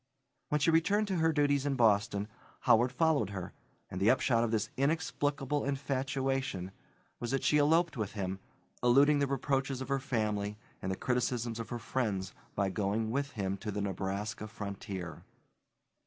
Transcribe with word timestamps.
When 0.49 0.59
she 0.59 0.71
returned 0.71 1.07
to 1.09 1.17
her 1.17 1.31
duties 1.31 1.67
in 1.67 1.75
Boston, 1.75 2.27
Howard 2.61 2.91
followed 2.91 3.29
her, 3.29 3.53
and 3.87 4.01
the 4.01 4.09
upshot 4.09 4.43
of 4.43 4.49
this 4.49 4.71
inexplicable 4.75 5.63
infatuation 5.63 6.71
was 7.19 7.29
that 7.29 7.43
she 7.43 7.59
eloped 7.59 7.95
with 7.97 8.13
him, 8.13 8.39
eluding 8.81 9.19
the 9.19 9.27
reproaches 9.27 9.79
of 9.79 9.89
her 9.89 9.99
family 9.99 10.57
and 10.81 10.91
the 10.91 10.95
criticisms 10.95 11.59
of 11.59 11.69
her 11.69 11.77
friends 11.77 12.33
by 12.55 12.71
going 12.71 13.11
with 13.11 13.33
him 13.33 13.57
to 13.57 13.69
the 13.69 13.79
Nebraska 13.81 14.47
frontier. 14.47 15.23